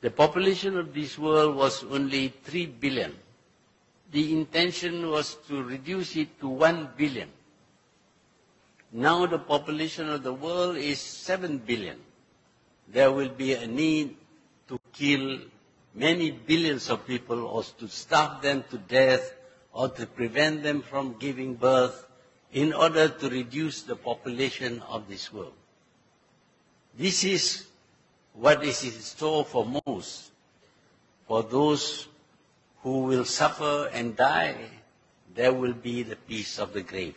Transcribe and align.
The 0.00 0.10
population 0.10 0.78
of 0.78 0.94
this 0.94 1.18
world 1.18 1.56
was 1.56 1.82
only 1.84 2.28
3 2.28 2.66
billion. 2.66 3.16
The 4.12 4.32
intention 4.32 5.10
was 5.10 5.36
to 5.48 5.62
reduce 5.62 6.16
it 6.16 6.38
to 6.40 6.48
1 6.48 6.90
billion. 6.96 7.28
Now 8.92 9.26
the 9.26 9.38
population 9.38 10.08
of 10.08 10.22
the 10.22 10.32
world 10.32 10.76
is 10.76 11.00
7 11.00 11.58
billion. 11.58 11.98
There 12.90 13.12
will 13.12 13.28
be 13.28 13.52
a 13.54 13.66
need 13.66 14.16
to 14.68 14.80
kill 14.92 15.40
many 15.94 16.30
billions 16.30 16.88
of 16.88 17.06
people 17.06 17.44
or 17.46 17.64
to 17.78 17.88
starve 17.88 18.40
them 18.40 18.64
to 18.70 18.78
death 18.78 19.34
or 19.72 19.88
to 19.90 20.06
prevent 20.06 20.62
them 20.62 20.80
from 20.80 21.16
giving 21.18 21.54
birth 21.54 22.06
in 22.52 22.72
order 22.72 23.08
to 23.08 23.28
reduce 23.28 23.82
the 23.82 23.96
population 23.96 24.80
of 24.88 25.08
this 25.08 25.32
world. 25.32 25.52
This 26.96 27.24
is 27.24 27.67
what 28.40 28.62
is 28.64 28.84
in 28.84 28.92
store 28.92 29.44
for 29.44 29.66
most. 29.86 30.30
For 31.26 31.42
those 31.42 32.08
who 32.82 33.00
will 33.00 33.24
suffer 33.24 33.90
and 33.92 34.16
die, 34.16 34.56
there 35.34 35.52
will 35.52 35.74
be 35.74 36.02
the 36.02 36.16
peace 36.16 36.58
of 36.58 36.72
the 36.72 36.82
grave. 36.82 37.16